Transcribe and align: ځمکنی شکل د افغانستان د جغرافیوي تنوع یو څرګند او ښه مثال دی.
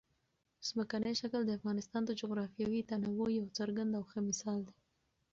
ځمکنی 0.67 1.13
شکل 1.21 1.41
د 1.45 1.51
افغانستان 1.59 2.01
د 2.05 2.11
جغرافیوي 2.21 2.81
تنوع 2.89 3.27
یو 3.39 3.45
څرګند 3.57 3.91
او 3.97 4.03
ښه 4.09 4.19
مثال 4.29 4.59
دی. 4.69 4.77